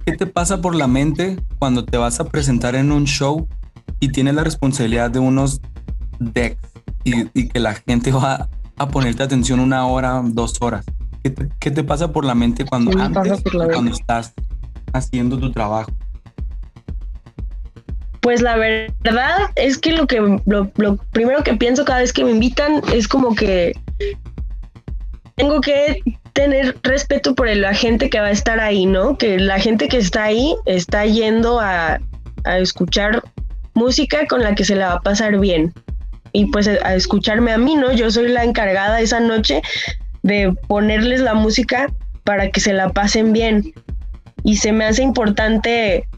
¿qué 0.07 0.13
te 0.13 0.27
pasa 0.27 0.61
por 0.61 0.77
la 0.77 0.87
mente 0.87 1.43
cuando 1.59 1.85
te 1.85 1.97
vas 1.97 2.21
a 2.21 2.27
presentar 2.27 2.77
en 2.77 2.93
un 2.93 3.07
show 3.07 3.49
y 3.99 4.11
tienes 4.11 4.37
la 4.37 4.45
responsabilidad 4.45 5.11
de 5.11 5.19
unos 5.19 5.61
decks 6.21 6.63
y, 7.03 7.29
y 7.35 7.49
que 7.49 7.59
la 7.59 7.75
gente 7.75 8.13
va 8.13 8.49
a 8.77 8.89
ponerte 8.89 9.25
atención 9.25 9.59
una 9.59 9.85
hora, 9.89 10.23
dos 10.25 10.59
horas? 10.61 10.85
¿Qué 11.25 11.31
te, 11.31 11.49
qué 11.59 11.73
te 11.73 11.83
pasa 11.83 12.13
por 12.13 12.25
la 12.25 12.37
mente 12.37 12.65
cuando, 12.65 12.93
¿Qué 12.93 12.99
me 12.99 13.11
pasa 13.11 13.35
antes, 13.35 13.53
la 13.53 13.67
cuando 13.67 13.91
estás 13.91 14.33
haciendo 14.93 15.41
tu 15.41 15.51
trabajo? 15.51 15.91
Pues 18.25 18.41
la 18.41 18.57
verdad 18.57 19.51
es 19.55 19.77
que 19.77 19.93
lo 19.93 20.07
que 20.07 20.19
lo, 20.47 20.73
lo 20.77 20.97
primero 21.13 21.45
que 21.45 21.53
pienso 21.57 21.85
cada 21.85 21.99
vez 21.99 22.11
que 22.11 22.25
me 22.25 22.31
invitan 22.31 22.81
es 22.91 23.07
como 23.07 23.35
que 23.35 23.75
tengo 25.35 25.61
que 25.61 26.01
tener 26.33 26.75
respeto 26.83 27.35
por 27.35 27.55
la 27.55 27.75
gente 27.75 28.09
que 28.09 28.21
va 28.21 28.29
a 28.29 28.31
estar 28.31 28.61
ahí, 28.61 28.87
¿no? 28.87 29.19
Que 29.19 29.39
la 29.39 29.59
gente 29.59 29.89
que 29.89 29.99
está 29.99 30.25
ahí 30.25 30.57
está 30.65 31.05
yendo 31.05 31.61
a, 31.61 32.01
a 32.45 32.59
escuchar 32.61 33.23
música 33.75 34.27
con 34.27 34.43
la 34.43 34.55
que 34.55 34.65
se 34.65 34.75
la 34.75 34.89
va 34.89 34.95
a 34.95 35.03
pasar 35.03 35.39
bien. 35.39 35.75
Y 36.33 36.47
pues 36.47 36.67
a 36.67 36.95
escucharme 36.95 37.53
a 37.53 37.59
mí, 37.59 37.77
¿no? 37.77 37.93
Yo 37.93 38.11
soy 38.11 38.29
la 38.29 38.43
encargada 38.43 39.03
esa 39.03 39.21
noche 39.21 39.61
de 40.23 40.51
ponerles 40.67 41.21
la 41.21 41.35
música 41.35 41.93
para 42.25 42.51
que 42.51 42.61
se 42.61 42.73
la 42.73 42.89
pasen 42.89 43.35
bien. 43.35 43.75
Y 44.45 44.57
se 44.57 44.73
me 44.73 44.87
hace 44.87 45.03
importante 45.03 46.09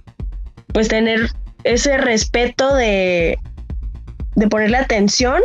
pues 0.73 0.87
tener 0.87 1.31
ese 1.67 1.99
respeto 1.99 2.75
de, 2.75 3.39
de 4.37 4.49
ponerle 4.49 4.77
atención 4.77 5.43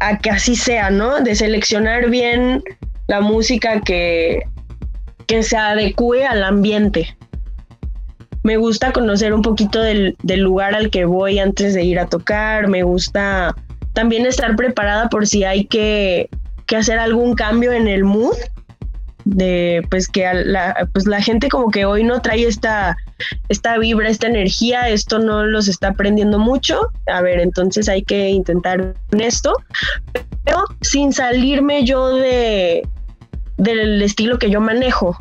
a 0.00 0.18
que 0.18 0.30
así 0.30 0.54
sea, 0.54 0.90
¿no? 0.90 1.20
De 1.20 1.34
seleccionar 1.34 2.10
bien 2.10 2.62
la 3.08 3.20
música 3.20 3.80
que, 3.80 4.42
que 5.26 5.42
se 5.42 5.56
adecue 5.56 6.26
al 6.26 6.44
ambiente. 6.44 7.16
Me 8.42 8.56
gusta 8.56 8.92
conocer 8.92 9.32
un 9.32 9.42
poquito 9.42 9.82
del, 9.82 10.16
del 10.22 10.40
lugar 10.40 10.74
al 10.74 10.90
que 10.90 11.04
voy 11.04 11.38
antes 11.38 11.74
de 11.74 11.84
ir 11.84 11.98
a 11.98 12.06
tocar. 12.06 12.68
Me 12.68 12.82
gusta 12.82 13.54
también 13.94 14.26
estar 14.26 14.54
preparada 14.56 15.08
por 15.08 15.26
si 15.26 15.44
hay 15.44 15.64
que, 15.64 16.28
que 16.66 16.76
hacer 16.76 16.98
algún 16.98 17.34
cambio 17.34 17.72
en 17.72 17.88
el 17.88 18.04
mood. 18.04 18.36
De 19.24 19.82
pues 19.90 20.08
que 20.08 20.24
pues 20.92 21.06
la 21.06 21.20
gente 21.20 21.48
como 21.48 21.70
que 21.70 21.84
hoy 21.84 22.02
no 22.02 22.22
trae 22.22 22.46
esta, 22.46 22.96
esta 23.48 23.78
vibra, 23.78 24.08
esta 24.08 24.26
energía, 24.26 24.88
esto 24.88 25.18
no 25.18 25.44
los 25.44 25.68
está 25.68 25.88
aprendiendo 25.88 26.38
mucho. 26.38 26.90
A 27.12 27.20
ver, 27.20 27.40
entonces 27.40 27.88
hay 27.88 28.02
que 28.02 28.28
intentar 28.28 28.94
en 29.12 29.20
esto, 29.20 29.54
pero 30.44 30.64
sin 30.80 31.12
salirme 31.12 31.84
yo 31.84 32.14
de 32.14 32.86
del 33.56 34.00
estilo 34.02 34.38
que 34.38 34.50
yo 34.50 34.60
manejo. 34.60 35.16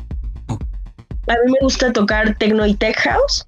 A 1.27 1.34
mí 1.34 1.51
me 1.51 1.60
gusta 1.62 1.92
tocar 1.92 2.38
techno 2.38 2.66
y 2.66 2.74
tech 2.74 2.96
house, 3.00 3.46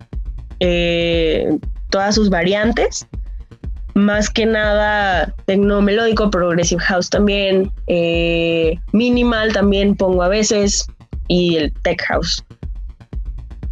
eh, 0.59 1.57
todas 1.89 2.15
sus 2.15 2.29
variantes. 2.29 3.07
Más 3.93 4.29
que 4.29 4.45
nada 4.45 5.33
techno 5.45 5.81
melódico, 5.81 6.29
progressive 6.29 6.81
house 6.81 7.09
también, 7.09 7.71
eh, 7.87 8.77
minimal 8.91 9.53
también 9.53 9.95
pongo 9.95 10.23
a 10.23 10.27
veces 10.27 10.87
y 11.27 11.55
el 11.55 11.73
tech 11.81 12.01
house. 12.03 12.43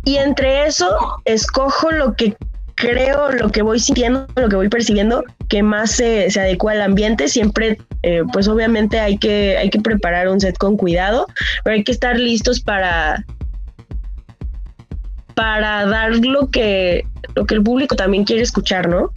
Y 0.07 0.15
entre 0.15 0.65
eso 0.65 0.87
escojo 1.25 1.91
lo 1.91 2.15
que 2.15 2.37
creo, 2.75 3.29
lo 3.33 3.49
que 3.49 3.61
voy 3.61 3.77
sintiendo, 3.77 4.25
lo 4.37 4.47
que 4.47 4.55
voy 4.55 4.69
percibiendo, 4.69 5.21
que 5.49 5.61
más 5.63 5.91
se, 5.91 6.31
se 6.31 6.39
adecua 6.39 6.71
al 6.71 6.81
ambiente. 6.81 7.27
Siempre, 7.27 7.77
eh, 8.03 8.21
pues 8.31 8.47
obviamente 8.47 9.01
hay 9.01 9.17
que, 9.17 9.57
hay 9.57 9.69
que 9.69 9.81
preparar 9.81 10.29
un 10.29 10.39
set 10.39 10.57
con 10.57 10.77
cuidado, 10.77 11.27
pero 11.65 11.75
hay 11.75 11.83
que 11.83 11.91
estar 11.91 12.17
listos 12.17 12.61
para, 12.61 13.25
para 15.35 15.85
dar 15.87 16.15
lo 16.15 16.49
que, 16.51 17.05
lo 17.35 17.45
que 17.45 17.55
el 17.55 17.63
público 17.63 17.97
también 17.97 18.23
quiere 18.23 18.43
escuchar, 18.43 18.87
¿no? 18.87 19.11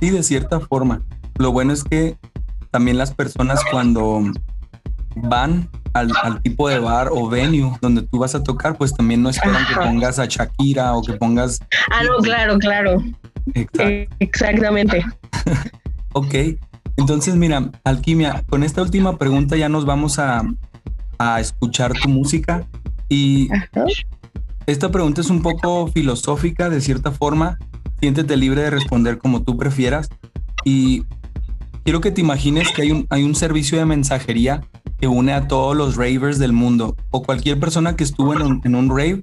Sí, 0.00 0.08
de 0.08 0.22
cierta 0.22 0.60
forma. 0.60 1.02
Lo 1.38 1.52
bueno 1.52 1.74
es 1.74 1.84
que 1.84 2.16
también 2.70 2.96
las 2.96 3.12
personas 3.12 3.60
cuando 3.70 4.22
van 5.14 5.68
al, 5.92 6.10
al 6.22 6.42
tipo 6.42 6.68
de 6.68 6.78
bar 6.78 7.08
o 7.10 7.28
venue 7.28 7.76
donde 7.80 8.02
tú 8.02 8.18
vas 8.18 8.34
a 8.34 8.42
tocar, 8.42 8.76
pues 8.76 8.94
también 8.94 9.22
no 9.22 9.30
esperan 9.30 9.66
que 9.66 9.74
pongas 9.74 10.18
a 10.18 10.26
Shakira 10.26 10.94
o 10.94 11.02
que 11.02 11.14
pongas... 11.14 11.60
Ah, 11.90 12.02
no, 12.04 12.16
claro, 12.18 12.58
claro. 12.58 13.02
Exacto. 13.54 13.82
Eh, 13.82 14.08
exactamente. 14.20 15.04
Ok, 16.14 16.34
entonces 16.98 17.36
mira, 17.36 17.70
Alquimia, 17.84 18.44
con 18.50 18.62
esta 18.62 18.82
última 18.82 19.16
pregunta 19.16 19.56
ya 19.56 19.70
nos 19.70 19.86
vamos 19.86 20.18
a, 20.18 20.42
a 21.18 21.40
escuchar 21.40 21.94
tu 21.94 22.10
música 22.10 22.66
y 23.08 23.50
Ajá. 23.50 23.86
esta 24.66 24.90
pregunta 24.90 25.22
es 25.22 25.30
un 25.30 25.40
poco 25.40 25.86
filosófica 25.86 26.68
de 26.68 26.82
cierta 26.82 27.12
forma, 27.12 27.58
siéntete 27.98 28.36
libre 28.36 28.60
de 28.60 28.68
responder 28.68 29.16
como 29.16 29.42
tú 29.42 29.56
prefieras 29.56 30.10
y 30.66 31.04
quiero 31.84 32.02
que 32.02 32.10
te 32.10 32.20
imagines 32.20 32.70
que 32.72 32.82
hay 32.82 32.90
un, 32.90 33.06
hay 33.08 33.22
un 33.24 33.34
servicio 33.34 33.78
de 33.78 33.86
mensajería 33.86 34.62
que 35.02 35.08
une 35.08 35.32
a 35.32 35.48
todos 35.48 35.76
los 35.76 35.96
ravers 35.96 36.38
del 36.38 36.52
mundo 36.52 36.94
o 37.10 37.24
cualquier 37.24 37.58
persona 37.58 37.96
que 37.96 38.04
estuvo 38.04 38.34
en 38.34 38.74
un, 38.76 38.88
rave, 38.88 39.20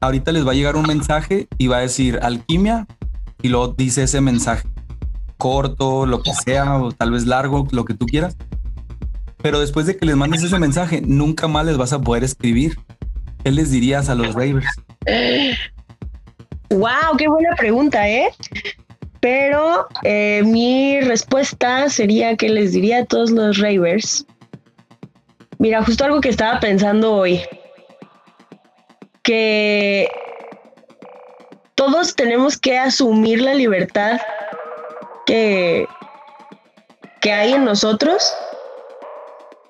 ahorita 0.00 0.30
les 0.30 0.46
va 0.46 0.52
a 0.52 0.54
llegar 0.54 0.76
un 0.76 0.86
mensaje 0.86 1.48
y 1.58 1.66
va 1.66 1.78
a 1.78 1.80
decir 1.80 2.20
alquimia 2.22 2.86
y 3.42 3.48
luego 3.48 3.74
dice 3.76 4.04
ese 4.04 4.20
mensaje 4.20 4.68
corto, 5.36 6.06
lo 6.06 6.22
que 6.22 6.32
sea, 6.32 6.76
o 6.76 6.92
tal 6.92 7.10
vez 7.10 7.26
largo, 7.26 7.66
lo 7.72 7.84
que 7.84 7.94
tú 7.94 8.06
quieras. 8.06 8.36
Pero 9.42 9.58
después 9.58 9.86
de 9.86 9.96
que 9.96 10.06
les 10.06 10.14
mandes 10.14 10.42
ese 10.44 10.58
mensaje, 10.60 11.00
nunca 11.04 11.48
más 11.48 11.66
les 11.66 11.76
vas 11.76 11.92
a 11.92 12.00
poder 12.00 12.22
escribir. 12.22 12.78
¿Qué 13.42 13.50
les 13.50 13.72
dirías 13.72 14.08
a 14.08 14.14
los 14.14 14.34
ravers? 14.34 14.66
Wow, 16.70 17.16
qué 17.16 17.28
buena 17.28 17.56
pregunta, 17.56 18.08
¿eh? 18.08 18.28
Pero 19.18 19.86
eh, 20.04 20.42
mi 20.44 21.00
respuesta 21.00 21.88
sería 21.88 22.36
que 22.36 22.48
les 22.48 22.72
diría 22.72 22.98
a 22.98 23.04
todos 23.04 23.30
los 23.32 23.58
ravers. 23.58 24.24
Mira, 25.58 25.82
justo 25.82 26.04
algo 26.04 26.20
que 26.20 26.28
estaba 26.28 26.60
pensando 26.60 27.14
hoy. 27.14 27.42
Que 29.22 30.08
todos 31.74 32.14
tenemos 32.14 32.56
que 32.56 32.78
asumir 32.78 33.42
la 33.42 33.54
libertad 33.54 34.20
que, 35.26 35.86
que 37.20 37.32
hay 37.32 37.52
en 37.52 37.64
nosotros, 37.64 38.32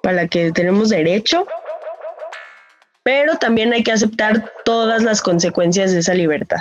para 0.03 0.22
la 0.22 0.29
que 0.29 0.53
tenemos 0.53 0.90
derecho, 0.90 1.46
pero 3.03 3.37
también 3.38 3.72
hay 3.72 3.83
que 3.83 3.92
aceptar 3.92 4.53
todas 4.64 5.03
las 5.03 5.22
consecuencias 5.22 5.92
de 5.92 6.01
esa 6.01 6.14
libertad, 6.14 6.61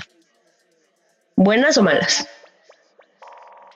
buenas 1.36 1.78
o 1.78 1.84
malas. 1.84 2.28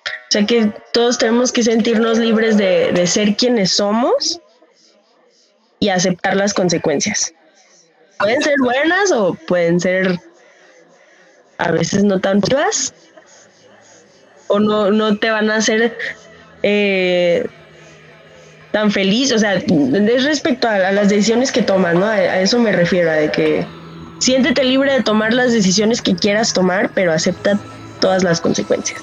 O 0.05 0.31
sea 0.31 0.45
que 0.45 0.71
todos 0.93 1.17
tenemos 1.17 1.51
que 1.51 1.63
sentirnos 1.63 2.17
libres 2.17 2.57
de, 2.57 2.93
de 2.93 3.05
ser 3.05 3.35
quienes 3.35 3.73
somos 3.73 4.41
y 5.81 5.89
aceptar 5.89 6.37
las 6.37 6.53
consecuencias. 6.53 7.33
Pueden 8.19 8.41
ser 8.41 8.55
buenas 8.61 9.11
o 9.11 9.33
pueden 9.33 9.79
ser 9.79 10.19
a 11.57 11.71
veces 11.71 12.03
no 12.03 12.19
tan 12.19 12.39
positivas 12.39 12.93
o 14.47 14.59
no, 14.59 14.91
no 14.91 15.17
te 15.17 15.31
van 15.31 15.49
a 15.49 15.55
hacer 15.55 15.97
eh, 16.61 17.47
tan 18.71 18.91
feliz, 18.91 19.31
o 19.31 19.39
sea, 19.39 19.55
es 19.55 20.23
respecto 20.23 20.67
a, 20.67 20.91
las 20.91 21.09
decisiones 21.09 21.51
que 21.51 21.63
tomas, 21.63 21.95
¿no? 21.95 22.05
A, 22.05 22.13
a 22.13 22.41
eso 22.41 22.59
me 22.59 22.71
refiero, 22.71 23.09
a 23.09 23.15
de 23.15 23.31
que 23.31 23.65
siéntete 24.19 24.63
libre 24.63 24.93
de 24.93 25.01
tomar 25.01 25.33
las 25.33 25.51
decisiones 25.51 26.01
que 26.01 26.15
quieras 26.15 26.53
tomar, 26.53 26.91
pero 26.93 27.11
acepta 27.11 27.57
todas 27.99 28.23
las 28.23 28.39
consecuencias. 28.39 29.01